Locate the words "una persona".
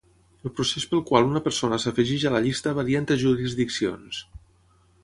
1.33-1.79